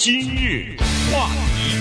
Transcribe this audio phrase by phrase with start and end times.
[0.00, 0.76] 今日
[1.12, 1.26] 话
[1.56, 1.74] 题，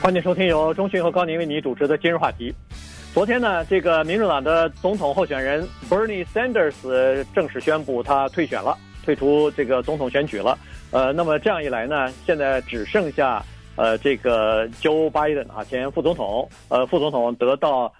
[0.00, 2.54] 欢迎收听由中讯和高宁为你主持的今日话题。
[3.12, 10.56] 昨天呢，这个民主党的总统候选人 Bernie Sanders 正式宣布他退选了，退出这个总统选举了。
[10.92, 17.92] 呃，那么这样一来呢，现在只剩下呃这个 Joe Biden 啊，前副总统，呃副总统得到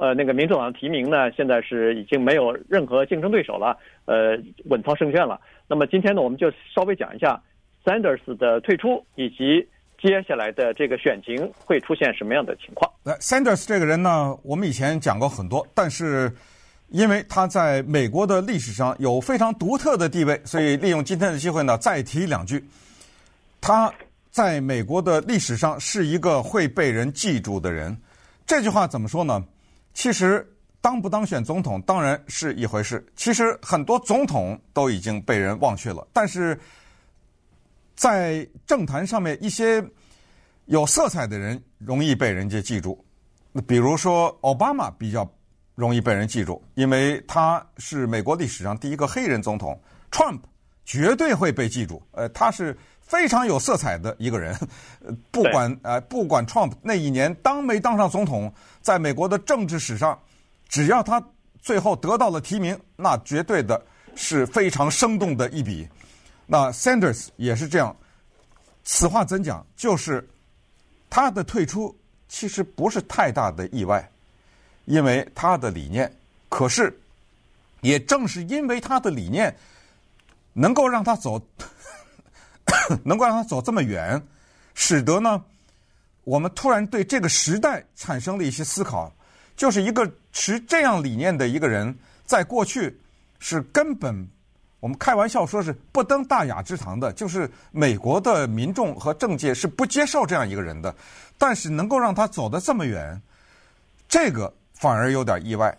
[0.00, 3.76] 呃那个民主党的提名呢，现在是已经没有任何竞争对手了，
[4.06, 5.40] 呃稳操胜券了。
[5.68, 7.40] 那么今天呢，我们就稍微讲一下
[7.84, 9.66] Sanders 的退出，以及
[10.00, 12.90] 接下来的这个选情会出现什么样的情况。
[13.02, 16.30] 那 Sanders 这个人呢，我们以前讲过很多，但是
[16.88, 22.62] 因为他在美国的历史上有非常独特的地位，所以利用今天的机会呢，再提两句。
[23.60, 23.92] 他
[24.30, 27.96] 在美国的历史上是一个会被人记住的人。
[28.46, 29.42] 这句话怎么说呢？
[29.94, 30.46] 其实。
[30.84, 36.06] 当不当选总统当然是一回事，其实很多总统都已经被人忘却了。
[36.12, 36.60] 但是
[37.96, 39.82] 在政坛上面，一些
[40.66, 43.02] 有色彩的人容易被人家记住。
[43.66, 45.26] 比如说奥巴马比较
[45.74, 49.80] 容易被人记住，因为他是美国历史上第一个黑人总统。
[50.10, 50.40] Trump
[50.84, 54.54] 绝对会被记住，呃，他是非常有色彩的一个人。
[55.30, 58.52] 不管呃，不管 Trump 那一年当没当上总统，
[58.84, 60.16] 在美国的政治史上。
[60.68, 61.22] 只要他
[61.60, 63.80] 最后得到了提名，那绝对的
[64.14, 65.88] 是非常生动的一笔。
[66.46, 67.94] 那 Sanders 也是这样。
[68.82, 69.64] 此话怎讲？
[69.76, 70.26] 就是
[71.08, 71.96] 他的退出
[72.28, 74.10] 其实不是太大的意外，
[74.84, 76.12] 因为他的理念。
[76.48, 76.94] 可是，
[77.80, 79.56] 也正是因为他的理念，
[80.52, 81.40] 能够让他走，
[83.04, 84.20] 能够让他走这么远，
[84.74, 85.42] 使得呢，
[86.24, 89.12] 我们突然对这个时代产生了一些思考。
[89.56, 92.98] 就是一个持这样理念的一个人，在过去
[93.38, 94.28] 是根本
[94.80, 100.92] 我们开玩笑说是不登大雅之堂的，就是美国的民众和政界是不接受这样一个人的。
[101.38, 103.22] 但是能够让他走得这么远，
[104.08, 105.72] 这个反而有点意外。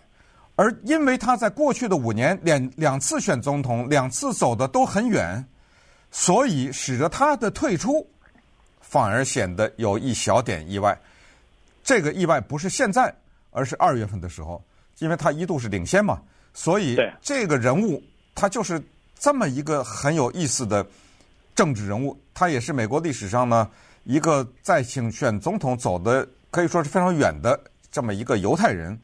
[0.54, 5.46] 而因为他在过去的五年两两次选总统，两次走的都很远，
[6.10, 8.08] 所以使得他的退出
[8.88, 10.98] 反而显得有一小点意外。
[11.82, 13.14] 这个意外不是现在。
[13.58, 14.62] 而是二月份的时候，
[14.98, 16.20] 因为他一度是领先嘛，
[16.52, 18.02] 所以这个人物
[18.34, 18.78] 他就是
[19.18, 20.86] 这么一个很有意思的
[21.54, 22.14] 政治人物。
[22.34, 23.70] 他也是美国历史上呢
[24.04, 27.58] 一个在竞选总统走的可以说是非常远的
[27.90, 29.00] 这么一个犹太人。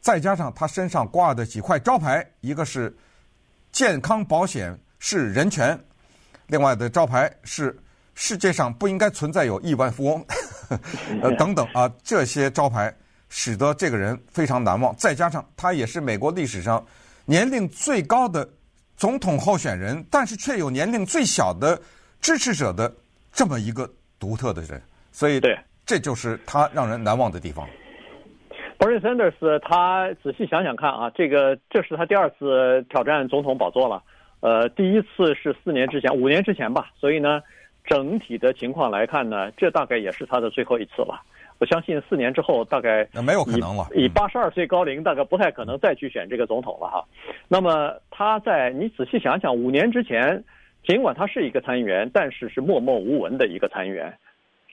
[0.00, 2.96] 再加上他身上挂的几块招牌，一个是
[3.70, 5.78] 健康保险是人权，
[6.46, 7.78] 另外的招牌是
[8.14, 10.24] 世界上不应该存在有亿万富翁，
[11.22, 12.94] 呃等等啊这些招牌。
[13.36, 16.84] 使得这个人非常难忘，再加上他也是美国历史上
[17.24, 18.48] 年龄最高的
[18.96, 21.76] 总统候选人，但是却有年龄最小的
[22.20, 22.94] 支持者的
[23.32, 25.40] 这么一个独特的人，所以
[25.84, 27.66] 这就是他让人难忘的地方。
[28.78, 34.00] Bernie Sanders，他仔细想想看啊，这个这是他第二次挑战总统宝座了，
[34.40, 37.40] 呃，第一次是四年之前，五年之前吧，所以呢，
[37.84, 41.22] 整体的情况来看呢，这大概也是他的最后一次了。
[41.60, 43.86] 我相信四年之后，大概没有可能了。
[43.94, 47.04] 以八十二岁高龄，大概不太可能再去选这个总统了哈。
[47.46, 50.42] 那么他在你仔细想想，五年之前，
[50.84, 54.12] 尽管他是一个参议员，但是是默默无闻的一个参议员。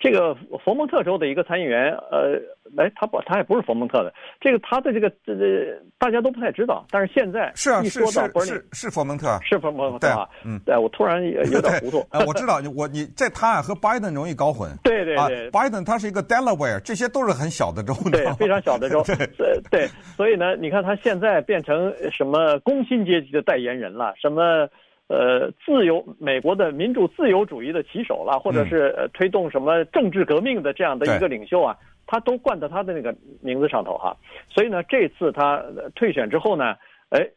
[0.01, 0.35] 这个
[0.65, 2.35] 佛蒙特州的一个参议员，呃，
[2.75, 4.11] 哎，他不，他也不是佛蒙特的。
[4.39, 6.83] 这个他的这个这这大家都不太知道。
[6.89, 8.05] 但是现在是啊，是是
[8.45, 10.27] 是是佛蒙特，是佛蒙特啊。
[10.43, 11.99] 嗯，对，我突然有点糊涂。
[12.09, 14.71] 啊，我知道，我你这他啊和拜登容易搞混。
[14.83, 17.93] 对对对，拜登他是一个 Delaware，这些都是很小的州。
[18.11, 19.03] 对，非常小的州。
[19.37, 24.67] 对对，所以呢，你看他现在变成什么工薪阶级的代言人了，什么。
[25.11, 31.77] 呃，自由美国的民主自由主义的旗手了，或者是呃推动什么政治革命的这样的一个领袖啊，
[32.07, 34.15] 他都冠到他的那个名字上头哈。
[34.47, 35.61] 所以呢，这次他
[35.95, 36.77] 退选之后呢，
[37.09, 37.27] 哎，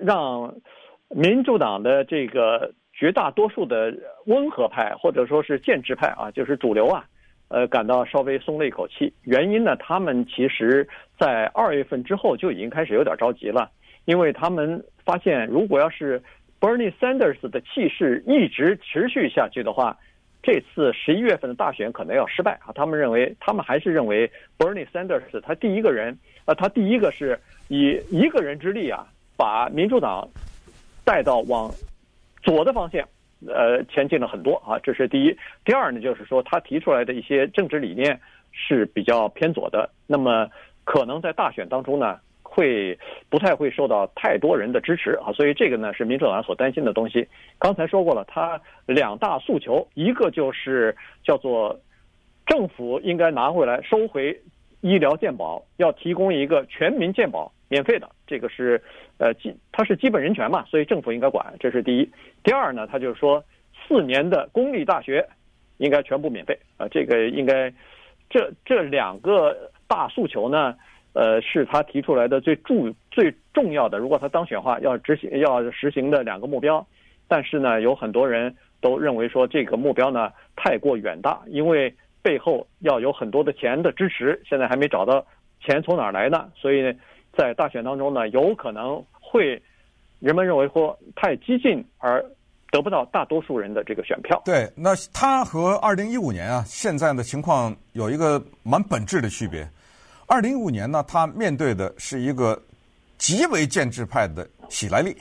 [0.00, 0.54] 让
[1.10, 7.04] 民主党的这个绝大多数的温和派或者说是建制派啊，就是主流啊，
[7.48, 9.12] 呃，感到稍微松了一口气。
[9.24, 10.88] 原因呢，他们其实
[11.18, 13.70] 在二月份之后就已经开始有点着急了，
[14.06, 16.22] 因为他们发现如果要是
[16.60, 19.96] Bernie Sanders 的气势一直持续下去的话，
[20.42, 22.72] 这次十一月份的大选可能要失败啊！
[22.74, 27.38] 他们认为，他们还是认为 Bernie Sanders 他第一个人，呃，他第一个是
[27.68, 29.06] 以一个人之力啊，
[29.36, 30.28] 把民主党
[31.04, 31.70] 带到往
[32.42, 33.06] 左的方向，
[33.46, 34.78] 呃，前进了很多啊！
[34.82, 35.36] 这是第一。
[35.64, 38.18] 第二呢，就是说他提出来的一些政治理念
[38.52, 40.48] 是比较偏左的，那么
[40.84, 42.18] 可能在大选当中呢，
[42.50, 42.98] 会
[43.28, 47.28] 不太会受到太多人的支持啊，所以这个呢是民主党所担心的东西。
[47.58, 51.78] 刚才说过了，他两大诉求，一个就是叫做
[52.46, 54.36] 政府应该拿回来收回
[54.80, 58.82] 医疗健保，要提供一个全民健保，免费的，这个是
[59.18, 62.10] 呃基它是基本人权嘛，所以政府应该管，这是第一。
[62.42, 63.44] 第二呢，他就是说
[63.86, 65.28] 四年的公立大学
[65.76, 67.72] 应该全部免费啊，这个应该
[68.30, 70.74] 这这两个大诉求呢。
[71.18, 73.98] 呃，是他提出来的最重最重要的。
[73.98, 76.86] 如果他当选的话，要执行要实行的两个目标。
[77.26, 81.92] 但是呢，有很多人都认为说这个目标呢太过远大，因为
[82.22, 85.26] 背后要有很多的钱的支持，现在还没找到
[85.60, 86.48] 钱从哪儿来呢。
[86.54, 86.84] 所以
[87.36, 89.60] 在大选当中呢，有可能会
[90.20, 92.24] 人们认为说太激进而
[92.70, 94.40] 得不到大多数人的这个选票。
[94.44, 99.68] 对，那他和二零一五年啊现在的情况有一个蛮本质的区别。
[100.28, 102.62] 二零一五年呢，他面对的是一个
[103.16, 105.16] 极为建制派的喜来利，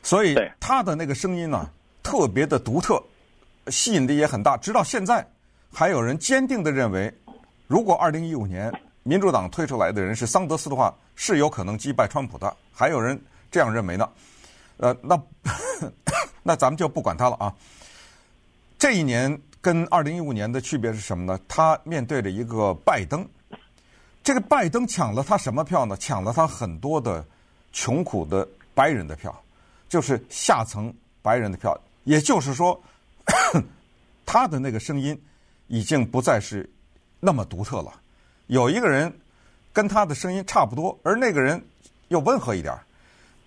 [0.00, 1.68] 所以他的那个声音呢
[2.04, 3.02] 特别的独特，
[3.66, 4.56] 吸引力也很大。
[4.56, 5.26] 直到现在，
[5.72, 7.12] 还有人坚定的认为，
[7.66, 12.56] 如果二零一五年民主党推出来的人是桑德斯的话，是有可能击败川普的。
[12.72, 13.20] 还有人
[13.50, 14.08] 这样认为呢。
[14.76, 15.20] 呃，那
[16.44, 17.52] 那咱们就不管他了啊。
[18.78, 21.40] 这一年跟二零一五年的区别是什么呢？
[21.48, 23.28] 他面对着一个拜登。
[24.28, 25.96] 这个拜登抢了他什么票呢？
[25.96, 27.26] 抢了他很多的
[27.72, 29.34] 穷苦的白人的票，
[29.88, 30.92] 就是下层
[31.22, 31.74] 白人的票。
[32.04, 32.78] 也就是说，
[34.26, 35.18] 他的那个声音
[35.68, 36.68] 已经不再是
[37.20, 37.90] 那么独特了。
[38.48, 39.10] 有一个人
[39.72, 41.66] 跟他的声音差不多，而那个人
[42.08, 42.78] 又温和一点。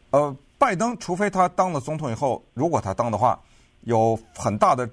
[0.09, 3.39] 呃，拜登，除非他当了总统以后，如果他当的话，
[3.81, 4.89] 有很大的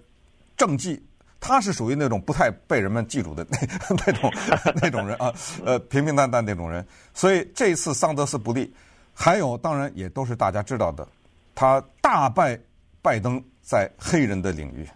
[0.54, 1.02] 政绩。
[1.40, 3.58] 他是属于那种不太被人们记住的那
[4.06, 4.32] 那种
[4.82, 5.32] 那种人啊，
[5.64, 6.84] 呃，平平淡淡那种人。
[7.14, 8.72] 所以这次桑德斯不利，
[9.14, 11.06] 还有当然也都是大家知道的，
[11.54, 12.58] 他大败
[13.00, 14.88] 拜登在黑人的领域，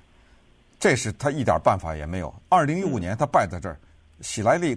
[0.80, 2.34] 这是他一点办法也没有。
[2.48, 3.78] 二零一五年他败在这儿，
[4.20, 4.76] 喜来利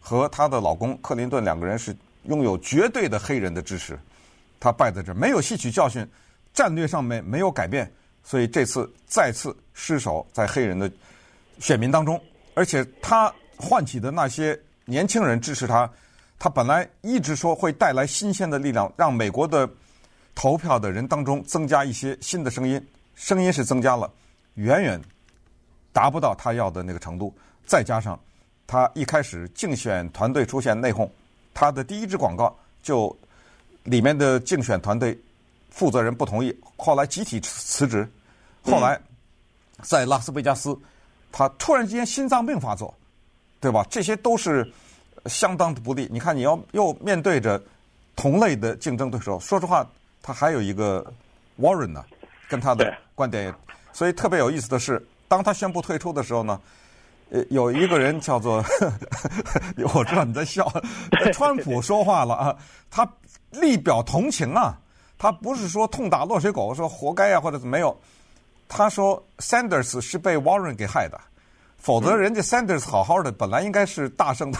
[0.00, 3.98] 和她的老公克林顿两个人是拥有绝对的黑人的支持，
[4.58, 6.06] 他败在这儿没有吸取教训，
[6.52, 7.90] 战略上面没有改变。
[8.24, 10.90] 所以这次再次失守在黑人的
[11.58, 12.18] 选民当中，
[12.54, 15.88] 而且他唤起的那些年轻人支持他，
[16.38, 19.68] 他本来一直说会带来新鲜的力量，让美国的
[20.34, 22.82] 投票的人当中增加一些新的声音，
[23.14, 24.10] 声音是增加了，
[24.54, 25.00] 远远
[25.92, 27.32] 达不到他要的那个程度。
[27.66, 28.18] 再加上
[28.66, 31.08] 他一开始竞选团队出现内讧，
[31.52, 33.14] 他的第一支广告就
[33.82, 35.18] 里面的竞选团队。
[35.74, 38.08] 负责人不同意，后来集体辞职。
[38.62, 38.98] 后来
[39.82, 40.78] 在拉斯维加斯，
[41.32, 42.94] 他突然之间心脏病发作，
[43.58, 43.84] 对吧？
[43.90, 44.72] 这些都是
[45.26, 46.08] 相当的不利。
[46.12, 47.60] 你看，你要又面对着
[48.14, 49.84] 同类的竞争对手，说实话，
[50.22, 51.04] 他还有一个
[51.60, 52.04] Warren 呢，
[52.48, 53.52] 跟他的观点。
[53.92, 56.60] 所以特别有意思的是，当他宣布退出的时候呢，
[57.30, 58.64] 呃，有一个人叫做，
[59.92, 60.72] 我知道你在笑，
[61.32, 62.56] 川普说话了啊，
[62.88, 63.06] 他
[63.50, 64.78] 力表同情啊。
[65.24, 67.96] 他不是说痛打落水狗，说活该呀、啊，或者是没有。
[68.68, 71.18] 他说 Sanders 是被 Warren 给害的，
[71.78, 74.58] 否则人家 Sanders 好好的，本来应该是大胜的。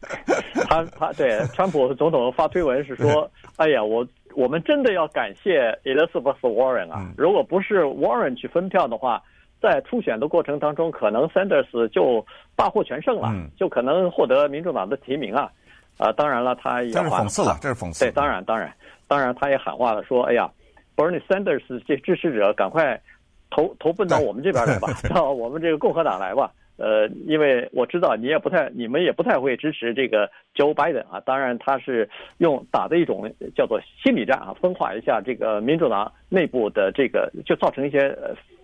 [0.70, 7.12] 他他对川普总统发推文是说： “哎呀，我我们真的要感谢 Elizabeth Warren 啊！
[7.18, 9.22] 如果不是 Warren 去分票的话，
[9.60, 12.24] 在初选的过程当中，可能 Sanders 就
[12.56, 15.52] 大获全胜了，就可能获得民主党的提名啊！
[15.98, 18.06] 啊，当然了，他也这是讽刺了，这是讽刺。
[18.06, 18.72] 对，当然当然。”
[19.10, 20.48] 当然，他也喊话了，说：“哎呀
[20.94, 23.00] ，Bernie Sanders 这支持者，赶快
[23.50, 26.52] 投投奔到我们这边来吧， 到我们这个共和党来吧。
[26.76, 31.18] 呃，因为我知道你也不太，你们也不太会支持这个 Joe Biden 啊。
[31.26, 38.16] 当然，他是用打的一种叫做心理战啊，分化一下这个民主党内部的这个，就造成一些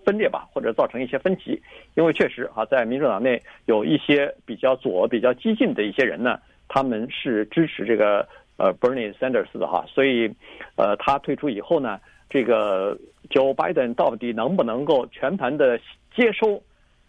[0.04, 1.60] 分裂吧，或者造成一些分歧。
[1.96, 6.38] 因为确实啊，在民主党内有一些比较左、比较激进的一些人呢，
[6.68, 8.24] 他们是支持这个。”
[8.56, 10.32] 呃，Bernie Sanders 的哈，所以，
[10.76, 12.96] 呃，他退出以后呢，这个
[13.28, 15.78] Joe Biden 到底能不能够全盘的
[16.14, 16.62] 接收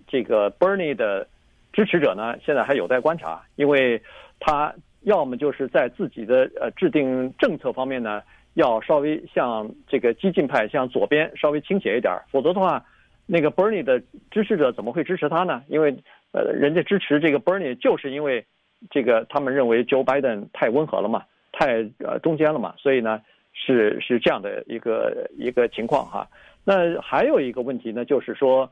[0.07, 1.27] 这个 Bernie 的
[1.71, 2.35] 支持者呢？
[2.45, 4.01] 现在还有待观察，因为
[4.39, 4.73] 他
[5.03, 8.21] 要么就是在自己的呃制定政策方面呢，
[8.55, 12.83] 要稍微向这个激进派、向左边稍微倾斜一点，否则的话，
[13.25, 14.01] 那个 Bernie 的
[14.31, 15.63] 支持者怎么会支持他呢？
[15.69, 15.95] 因为
[16.33, 18.45] 呃，人家支持这个 Bernie 就是因为
[18.89, 21.23] 这个他们认为 Joe Biden 太温和了嘛。
[21.57, 23.19] 太呃中间了嘛，所以呢
[23.51, 26.27] 是是这样的一个一个情况哈。
[26.63, 28.69] 那还有一个问题呢，就是说，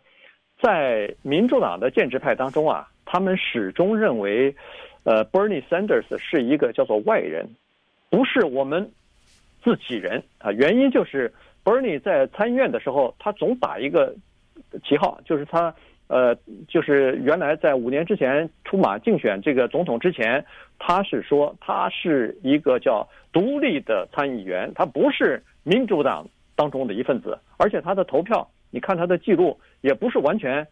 [0.61, 4.53] 在民主党的建制派当中啊，他们始终认为，
[5.03, 7.47] 呃，Bernie Sanders 是一个叫做外人，
[8.09, 8.91] 不是我们
[9.63, 10.51] 自己人啊。
[10.51, 14.13] 原因就是 Bernie 在参议院的时候，他总打一个
[14.83, 15.73] 旗号，就是他
[16.07, 16.35] 呃，
[16.67, 20.45] 就是原来在五年之前出马竞选这个总统之前，
[20.77, 30.65] 他是说他是一个叫独立的参议员，他不是民主党当中的一份子，而且他的投票，你看他的记录也不是完全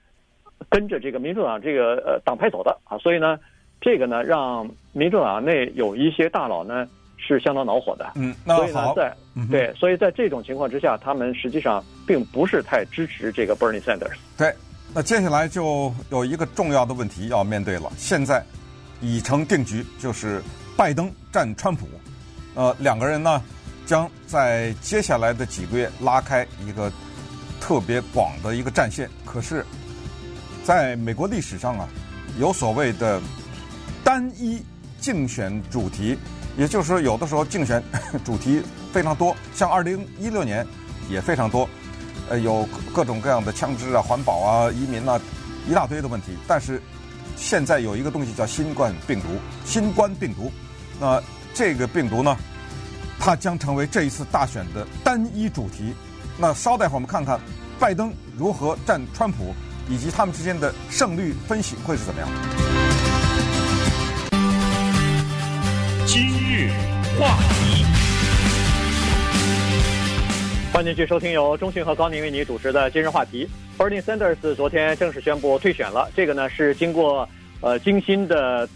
[0.70, 3.40] 跟着这个民主党这个呃党派走的啊，所以呢，
[3.82, 6.88] 这个呢让民主党内有一些大佬呢
[7.18, 8.12] 是相当恼火的。
[8.16, 9.16] 嗯，那所以呢，在
[9.50, 14.16] 对，所以在这种情况之下，他们实际上并不是太支持这个 Bernie Sanders。
[14.38, 14.54] 对，
[14.96, 18.46] 那接下来就有一个重要的问题要面对了，现在
[19.02, 20.42] 已成定局，就是
[20.78, 21.88] 拜登战川普。
[22.54, 23.42] 呃，两个人呢，
[23.88, 26.92] 将在接下来的几个月拉开一个
[27.60, 29.10] 特别广的一个战线。
[29.26, 29.66] 可是，
[30.64, 31.90] 在美国历史上啊，
[32.38, 33.20] 有所谓的
[34.04, 34.64] 单一
[35.02, 36.16] 竞选主题，
[36.56, 37.84] 也就是说，有的时候竞选
[38.24, 38.62] 主题
[38.94, 40.64] 非常多，像二零一六年
[41.10, 41.68] 也非常多，
[42.30, 45.20] 呃，有各种各样的枪支啊、环保啊、移民啊，
[45.68, 46.38] 一大堆的问题。
[46.48, 46.82] 但是
[47.36, 49.28] 现在有一个东西叫新冠病毒，
[49.66, 50.52] 新冠病毒，
[51.00, 51.22] 那。
[51.56, 52.36] 这个病毒呢，
[53.20, 55.94] 它将成为这一次大选的单一主题。
[56.36, 57.40] 那稍待会儿我们看看
[57.80, 59.54] 拜登如何战川普，
[59.88, 62.30] 以及他们之间的胜率分析会是怎么样。
[66.08, 66.72] 今日
[67.20, 67.86] 话题，
[70.74, 73.48] 欢迎继续收听由中讯和高宁为你主持的今日话题。
[73.78, 77.30] Bernie Sanders 昨天正式宣布退选了，这个呢是经过
[77.62, 78.68] 呃精心的。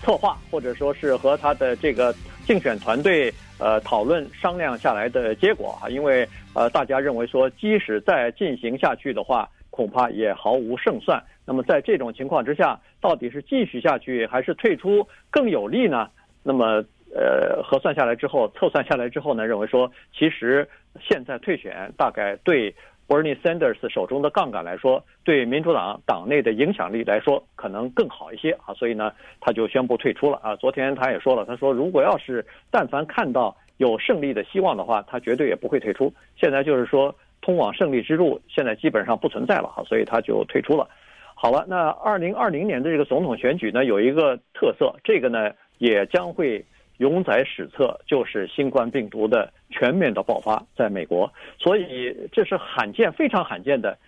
[0.00, 2.14] 策划或者说是和他的这个
[2.46, 11.20] 竞选团队呃讨论商量下来的结果啊，因为呃大家认为说，即使再进行下去的话，恐怕也毫无胜算。
[11.46, 16.06] 那么在这种情况之下，到底是继续下去还是退出更有利呢？
[16.42, 16.84] 那么
[17.14, 20.68] 呃核算下来之后，测算下来之后呢，认为说其实
[21.00, 22.74] 现在退选大概对。
[23.06, 30.56] Bernie Sanders 手中的杠杆来说，对民主党党内的影响力来说，可能更好一些啊，所以呢，他就宣布退出了啊。
[30.56, 36.10] 昨天他也说了，他说如果要是但凡看到有胜利的希望的话，他绝对也不会退出。
[36.34, 40.88] 现在就是说，通往胜利之路现在基本上不存在了啊，所以他就退出了。
[41.34, 46.64] 好了，那二零二零年的这个总统选举呢，有一个特色，这个呢也将会。
[46.98, 53.98] 永载史册，就是新冠病毒的全面的爆发，在美国，所以这是罕见、非常罕见的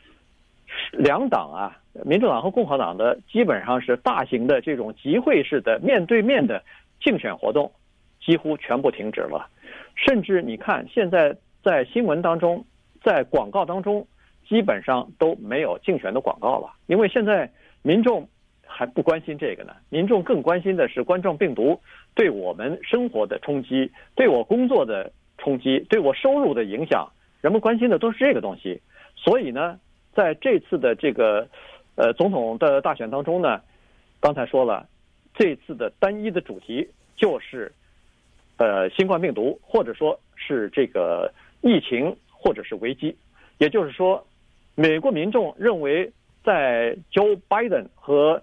[0.92, 6.62] 两党啊，民主党和共和党的基本上是大型的这种集会式的面对面的
[7.00, 7.72] 竞选活动，
[8.24, 9.48] 几乎全部停止了。
[9.96, 12.64] 甚至你看，现在在新闻当中，
[13.02, 14.06] 在广告当中，
[14.48, 17.50] 基本上都没有竞选的广告了，因为现在
[17.82, 18.28] 民众。
[18.66, 21.80] 还不关心这个呢，民众更关心的是冠状病毒
[22.14, 27.08] 对我们生活的冲击，对我工作的冲击，对我收入的影响。
[27.40, 28.80] 人们关心的都是这个东西。
[29.14, 29.78] 所以呢，
[30.14, 31.48] 在这次的这个
[31.94, 33.60] 呃总统的大选当中呢，
[34.20, 34.86] 刚才说了，
[35.34, 37.72] 这次的单一的主题就是
[38.56, 43.16] 呃新冠病毒，或者说是这个疫情，或者是危机。
[43.58, 44.26] 也就是说，
[44.74, 46.12] 美国民众认为
[46.44, 48.42] 在 Joe Biden 和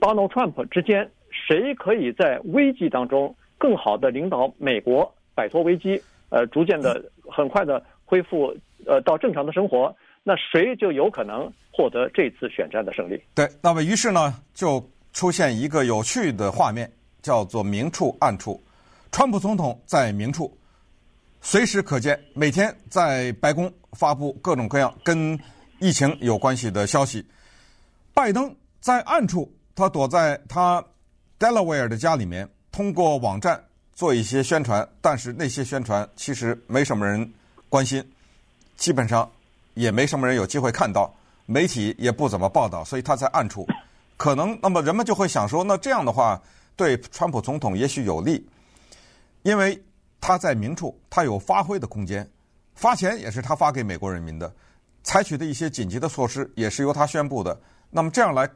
[0.00, 8.54] Donald Trump 之间，谁可以在危机当中更好的领导美国摆脱危机，呃，逐渐的很快的恢复
[8.86, 13.20] 呃到正常的生活，那谁就有可能获得这次选战的胜利？
[13.34, 16.90] 对，那么于是呢，就出现一个有趣的画面，
[17.22, 18.60] 叫做明处暗处。
[19.10, 20.52] 川普总统在明处，
[21.40, 25.38] 随时可见，每天在白宫发布各种各样跟
[25.78, 27.24] 疫情有关系的消息。
[28.12, 29.50] 拜登在暗处。
[29.74, 30.84] 他躲在他
[31.38, 33.62] Delaware 的家里面，通过网站
[33.92, 37.28] 做一些宣传，但是那些宣传其实没什么人
[37.68, 38.04] 关心，
[38.76, 39.28] 基本上
[39.74, 41.12] 也没什么人有机会看到，
[41.46, 43.66] 媒体也不怎么报道，所以他在暗处。
[44.16, 46.40] 可能那么人们就会想说，那这样的话
[46.76, 48.48] 对川普总统也许有利，
[49.42, 49.82] 因为
[50.20, 52.30] 他在明处，他有发挥的空间，
[52.76, 54.54] 发钱也是他发给美国人民的，
[55.02, 57.60] 采取的一些紧急的措施也是由他宣布的。
[57.90, 58.48] 那么这样来。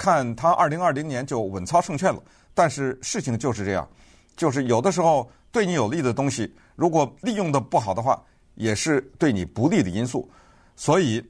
[0.00, 2.22] 看他二零二零年就稳操胜券了，
[2.54, 3.86] 但是事情就是这样，
[4.34, 8.18] 就是有的时候对你有利的东西，如果利用的不好的话，
[8.54, 10.26] 也是对你不利的因素。
[10.74, 11.22] 所以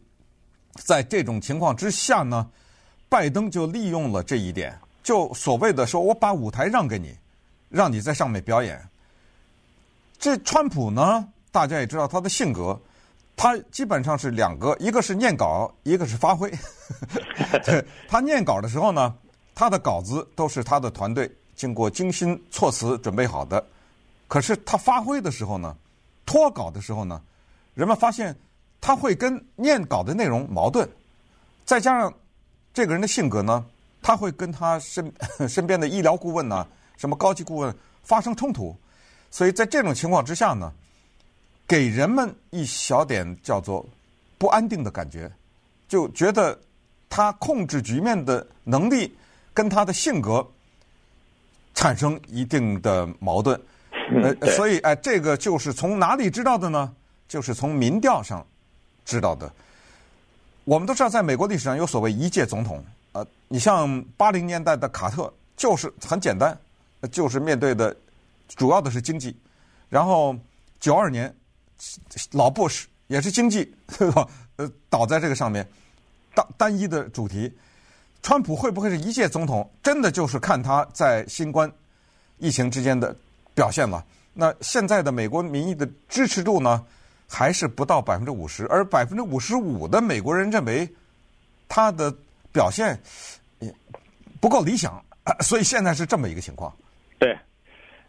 [0.85, 2.49] 在这种情况之下呢，
[3.09, 7.13] 拜登就利用了这一点，就所谓的说我把舞台让给你，
[7.69, 8.81] 让你在上面表演。
[10.17, 12.81] 这川普呢，大家也知道他的性格。
[13.37, 16.53] 他基本上是两个，一个是念稿，一个是发挥。
[18.09, 19.15] 他念稿的时候呢，
[19.55, 23.65] 他的稿子都是他的团队经过精心措辞准备好的，
[24.29, 25.77] 可是他发挥的时候呢，
[26.25, 27.21] 脱稿的时候呢，
[27.75, 28.35] 人们发现
[28.81, 30.89] 他会跟念稿的内容矛盾，
[31.65, 32.13] 再加上
[32.73, 33.65] 这个人的性格呢，
[34.01, 35.13] 他会跟他身
[35.49, 36.67] 身边的医疗顾问呢、
[36.97, 38.75] 什么高级顾问发生冲突，
[39.31, 40.73] 所以在这种情况之下呢，
[41.67, 43.85] 给人们一小点叫做
[44.39, 45.31] 不安定的感觉，
[45.89, 46.59] 就觉得
[47.11, 49.15] 他控制局面的能力
[49.53, 50.49] 跟他的性格
[51.75, 53.61] 产生一定的矛盾。
[54.23, 56.95] 呃，所以哎，这个就是从哪里知道的呢？
[57.29, 58.45] 就是从民调上
[59.05, 59.53] 知道的。
[60.65, 62.83] 我们都知道，在美国历史上有所谓一届总统。
[63.13, 66.57] 呃，你像八零年代的卡特，就是很简单，
[67.11, 67.95] 就是面对的
[68.49, 69.37] 主要的是经济。
[69.89, 70.37] 然后
[70.79, 71.33] 九二年
[72.33, 74.27] 老布什也是经济，对吧？
[74.57, 75.69] 呃，倒在这个上面，
[76.57, 77.53] 单一的主题。
[78.23, 79.71] 川普会不会是一届总统？
[79.83, 81.71] 真的就是看他在新冠
[82.39, 83.15] 疫情之间的。
[83.53, 86.83] 表现了，那现在的美国民意的支持度呢，
[87.29, 90.89] 还是不到百分之五十，而百分之五十五的美国人认为
[91.69, 92.15] 他的
[92.51, 92.99] 表现
[94.41, 95.05] 不够理想，
[95.43, 96.73] 所以现在是这么一个情况。
[97.19, 97.37] 对，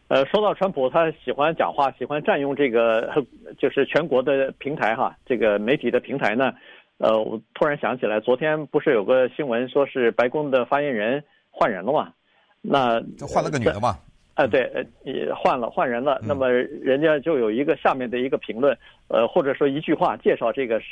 [0.07, 3.11] 呃，说到川普，他喜欢讲话，喜欢占用这个
[3.57, 6.53] 就是全国的平台哈，这个媒体的平台呢，
[7.01, 12.13] 呃，我突然想起来，昨天不是有个新闻说是白宫的发言人换人了吗？
[12.61, 13.97] 那就换了个女的嘛。
[14.35, 16.21] 啊，对，呃，也换了，换人了。
[16.23, 18.77] 那么人家就有一个下面的一个评论，
[19.07, 20.87] 呃，或者说一句话介绍这个时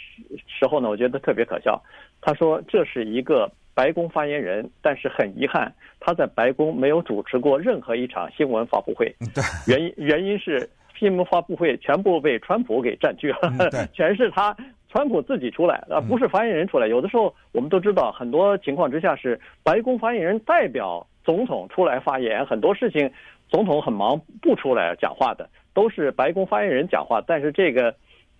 [0.48, 1.80] 时候呢，我觉得特别可笑。
[2.22, 9.16] 他说这是一个白宫发言人，但是很遗憾，他在白宫没有主持过任何一场新闻发布会。
[9.34, 14.56] 对，原因原因是新闻发布会全部被川普给占据了， 全是他
[14.90, 16.88] 川普自己出来，啊不是发言人出来。
[16.88, 21.06] 有的时候我们都知道，很多情况之下是白宫发言人代表。
[21.26, 23.12] 总统出来发言，很多事情，
[23.50, 27.22] 总统很忙不出来讲话的，都是白宫发言人讲话。
[27.22, 27.94] 但是这个，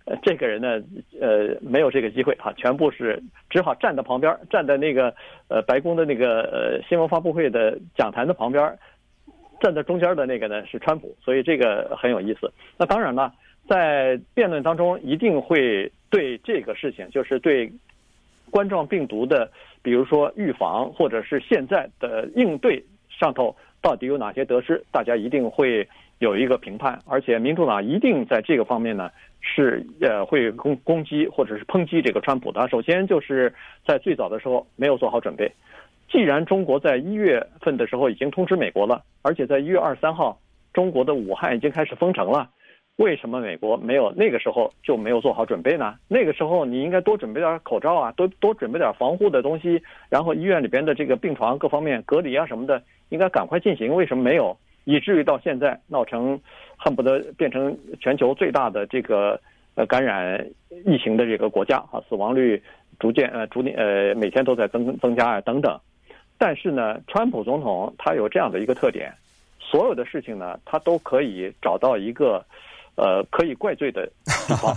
[0.06, 0.82] 呃，这个人呢，
[1.20, 5.14] 呃，没有这个机会哈，全部是只好站在旁边，站在那个
[5.46, 8.76] 呃白宫的那个呃新闻发布会的讲坛的旁边，
[9.60, 12.50] 站在中间的那个呢是川普，所以这个很有意思。
[12.76, 13.32] 那当然了，
[13.70, 17.70] 在辩论当中一定会对这个事情，就是对
[18.50, 19.48] 冠状病毒的。
[19.82, 29.08] 比如说预防，或者是现在的应对上头到底有哪些得失，大家一定会有一个评判，而且民主党一定在这个方面呢
[29.40, 32.68] 是呃会攻攻击或者是抨击这个川普的。
[32.68, 33.54] 首先就是
[33.86, 35.50] 在最早的时候没有做好准备，
[36.10, 40.38] 既然中国在一月份的时候已经通知美国了，而且在一月二十三号
[40.74, 42.50] 中国的武汉已经开始封城了。
[43.00, 45.94] 为什么美国没有那个时候就没有做好准备呢？
[46.06, 53.94] 那个时候你应该多准备点口罩啊，多多准备点防护的东西，然后医院里边的这个病床各方面隔离啊什么的，应该赶快进行。
[53.94, 54.54] 为什么没有？
[54.84, 56.38] 以至于到现在闹成
[56.76, 59.40] 恨不得变成全球最大的这个
[59.76, 60.46] 呃感染
[60.84, 62.62] 疫情的这个国家啊，死亡率
[62.98, 65.80] 逐渐呃逐年呃每天都在增增加啊等等。
[66.36, 69.10] 但是呢，川普总统他有这样的一个特点，
[69.58, 72.44] 所有的事情呢，他都可以找到一个。
[73.00, 74.06] 呃，可以怪罪的
[74.46, 74.74] 地方。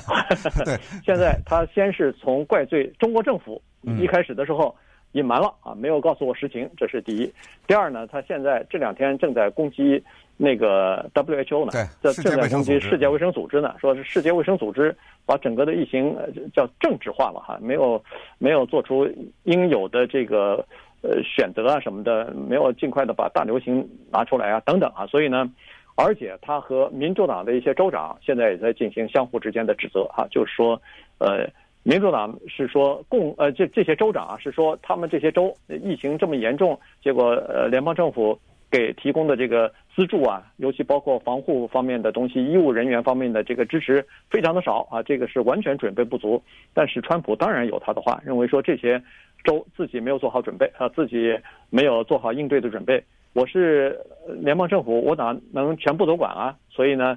[0.63, 3.61] 对， 现在他先是从怪罪中国政府，
[3.99, 4.73] 一开始的时候
[5.11, 7.29] 隐瞒了啊，没有告诉我实情，这是第一。
[7.67, 10.01] 第二呢，他现在这两天正在攻击
[10.37, 16.15] 那个 WHO 呢，对，正在攻击世界卫生组织呢，说是世界卫生组织把整个的疫情
[16.55, 18.01] 叫政治化了哈，没有
[18.37, 19.05] 没有做出
[19.43, 20.65] 应有的这个
[21.01, 25.51] 呃选择啊什么的，没有尽快的把大流行拿出来啊等等啊，所以呢。
[25.95, 30.81] 而且他和民主党的一些州长现在也在进行相互之间的指责哈，就是说，
[31.19, 31.47] 呃，
[31.83, 38.39] 民主党是说共呃这这些州长啊是说他们这些州疫情这么严重，结果呃联邦政府
[38.73, 46.41] 给提供的这个资助啊，尤其包括防护方面的东西、医务人员方面的这个支持非常的少啊，这个是完全准备不足。
[46.73, 48.99] 但是川普当然有他的话，认为说这些
[49.43, 53.03] 州自己没有做好准备啊，自己没有做好应对的准备。
[53.33, 53.95] 我是
[54.41, 56.55] 联邦政府，我哪能全部都管啊？
[56.71, 57.15] 所以呢，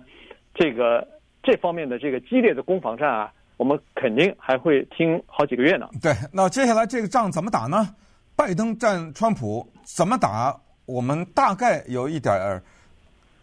[0.54, 1.08] 这个
[1.42, 5.88] 这方面的这个激烈的攻防战啊，我们肯定还会听好几个月呢。
[6.02, 7.88] 对，那接下来这个仗怎么打呢？
[8.36, 10.54] 拜登战川普怎么打？
[10.86, 12.62] 我们大概有一点儿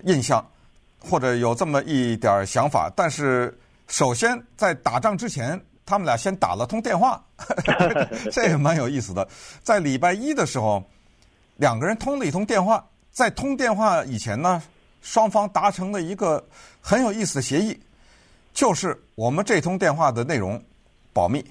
[0.03, 0.43] 印象，
[0.99, 2.91] 或者有这么一点儿想法。
[2.95, 3.56] 但是
[3.88, 7.23] 首先在打仗之前，他们俩先打了通电话，
[8.34, 9.27] 这也蛮有意思的。
[9.62, 10.84] 在礼拜一的时候。
[11.58, 14.62] 两个人通了一通电话，在通电话以前呢，
[15.03, 16.43] 双方达成了一个
[16.82, 17.79] 很有意思的协议，
[18.56, 20.62] 就是我们这通电话的内容
[21.13, 21.45] 保密，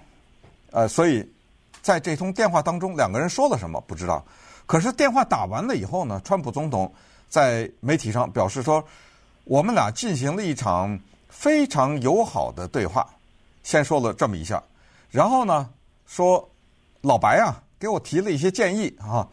[0.72, 1.24] 呃，所以
[1.83, 4.22] 在这通电话当中，两个人说了什么不知道。
[4.66, 6.92] 可是电话打完了以后呢，川普总统
[7.29, 8.83] 在媒体上表示说，
[9.44, 10.98] 我们俩进行了一场
[11.29, 13.07] 非常友好的对话，
[13.62, 14.62] 先说了这么一下，
[15.11, 15.68] 然后呢
[16.07, 16.48] 说
[17.01, 19.27] 老白啊给我提了一些建议啊，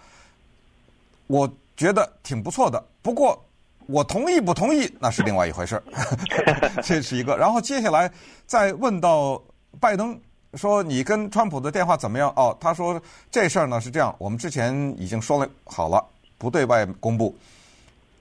[1.28, 3.46] 我觉得挺不错的，不过
[3.86, 5.84] 我同意不同意那是另外一回事儿，
[6.84, 7.38] 这是一个。
[7.38, 8.12] 然后接下来
[8.46, 9.42] 再问到
[9.80, 10.20] 拜登。
[10.56, 12.34] 说你跟川普的电话怎么样？
[12.36, 16.04] 哦，他说这事儿呢是这样，我们之前已经说了好了，
[16.40, 17.36] 不对外公布，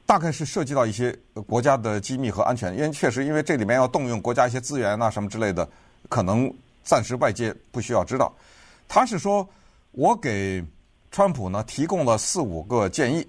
[0.04, 1.10] 大概是涉及到一些
[1.46, 5.66] 国家的机密和安全，因为确实因为这里面要动用国家一些资源啊什么之类的，
[6.10, 6.52] 可能
[6.84, 8.30] 暂时外界不需要知道。
[8.86, 9.48] 他是说
[9.92, 10.62] 我给
[11.10, 13.26] 川普呢提供了四五个建议，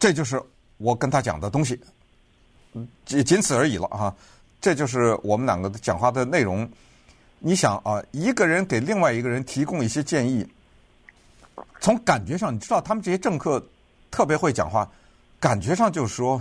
[0.00, 0.42] 这就是
[0.78, 1.80] 我跟他讲的东西，
[3.04, 4.12] 仅仅此而已了哈，
[4.60, 6.68] 这就是我们两个讲话的内容。
[7.44, 10.46] 你想啊，一个人给另外一个人提供一些建议，
[11.80, 13.60] 从感觉上，你知道他们这些政客
[14.12, 14.88] 特别会讲话，
[15.40, 16.40] 感觉上就是说，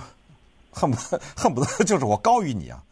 [0.69, 2.83] 恨不得 恨不得就是我高于你啊，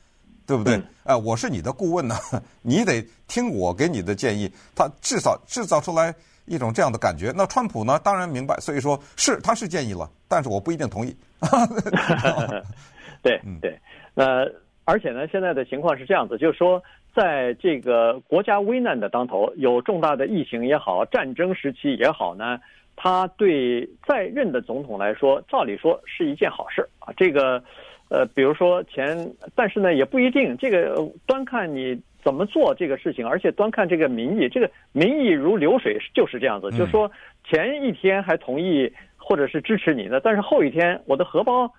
[0.48, 0.74] 对不对？
[0.74, 2.17] 哎、嗯呃，我是你的顾问呢，
[2.63, 4.52] 你得听我给你的建议。
[4.76, 6.12] 他至少制造出来
[6.45, 7.32] 一种这样的感觉。
[7.38, 11.15] 那川普呢，当然明白，所以说是他是建议了，但是我不一定同意。
[13.22, 13.80] 对对，
[14.15, 14.48] 那
[14.84, 16.82] 而且呢，现在的情况是这样子，就是说。
[17.15, 22.60] 在这个国家危难的当头，有重大的疫情也好，战争时期也好呢，
[22.95, 27.12] 他对在任的总统来说，照理说是一件好事啊。
[27.17, 27.62] 这个，
[28.10, 30.56] 呃，比如说前，但是呢也不一定。
[30.58, 30.95] 这个
[31.26, 34.48] 端看你怎么做这个事情，而且端看这个民意。
[34.48, 36.69] 这个民意如流水，就是这样子。
[36.72, 37.12] 就是说
[37.43, 41.74] 前一天还同意或者是支持你的，但是后一天我的荷包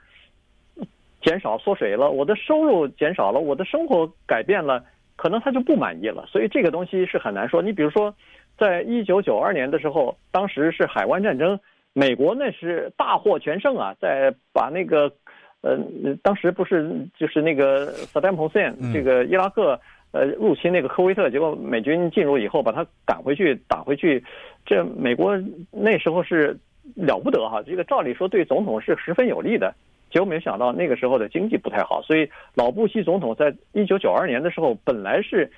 [1.23, 4.85] 减少缩水了，我的收入减少了，我的生活改变了。
[5.21, 7.61] 可能他就不满意了，所以这个东西是很难说。
[7.61, 8.15] 你比如说，
[8.57, 11.61] 在一九九二年的时候，当时是海湾战争，
[11.93, 15.13] 美国那是大获全胜啊，在把那个，
[15.61, 15.79] 呃，
[16.23, 19.79] 当时不是就是那个萨达姆侯赛因这个伊拉克
[20.13, 24.25] 呃入侵那个科威特，结果美军进入以后把他赶回去打回去，
[24.65, 25.39] 这美国
[25.71, 26.59] 那时候是
[26.95, 29.75] 了不得哈，这个照理说对总统是十分有利的。
[30.11, 35.51] 结果没有想到那个时候的经济不太好，所以老布希总统在一九九二年的时候，本来是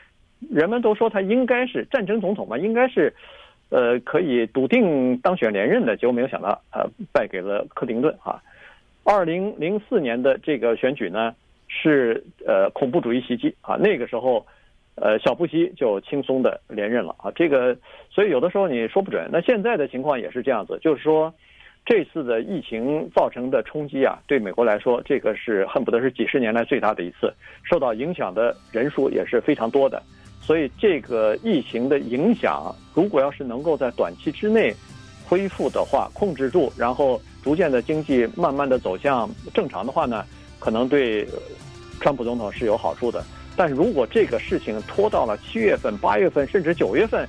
[0.50, 3.14] 人们都说他应该是战争总统嘛，应该是
[3.70, 5.96] 呃可以笃定当选连任的。
[5.96, 8.42] 结果没有想到，呃，败给了克林顿啊。
[9.04, 11.34] 二零零四年的这个选举呢，
[11.66, 14.44] 是呃恐怖主义袭击啊，那个时候
[14.96, 17.32] 呃小布希就轻松的连任了啊。
[17.34, 17.74] 这个
[18.10, 19.28] 所以有的时候你说不准。
[19.32, 21.32] 那现在的情况也是这样子，就是说。
[21.84, 27.32] 这次的疫情造成的冲击啊，对美国来说，这个是恨不得是几十年来最大的一次，
[27.64, 30.00] 受到影响的人数也是非常多的。
[30.40, 34.72] 所以，这个疫情的影响，如果要是能够在短期之内
[35.28, 40.24] 恢复的话，控制住，然后逐渐的经济慢慢的走向正常的话呢，
[40.60, 41.26] 可能对
[42.00, 43.24] 川普总统是有好处的。
[43.56, 47.28] 但如果这个事情拖到了七月份、八月份，甚至九月份，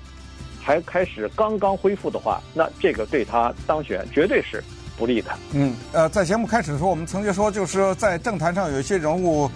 [0.63, 4.63] 还开始刚刚恢复的话，那这个对他当选绝对是
[4.97, 5.31] 不利的。
[5.51, 9.49] 嗯，呃，在节目开始的时候，我们曾经说，就是在政坛上有一些人物，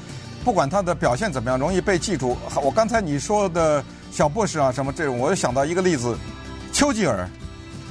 [0.43, 2.37] 不管他的表现怎么样，容易被记住。
[2.61, 6.17] 我刚才你说的小布什啊，什么这种，我就想到一个例子，
[6.73, 7.29] 丘吉尔，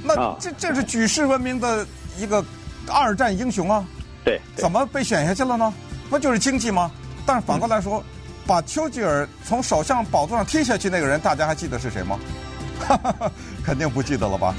[0.04, 1.86] 那这这是举世闻名的
[2.18, 2.44] 一个
[2.88, 3.84] 二战英雄啊。
[4.24, 5.72] 对，怎么被选下去了呢？
[6.10, 6.90] 不就是经济吗？
[7.24, 8.04] 但是反过来说，嗯、
[8.46, 12.18] 把丘吉尔从首相宝座上踢下去那个人，大家还记得是谁吗？
[12.80, 13.32] 哈哈哈，
[13.64, 14.54] 肯定不记得了吧？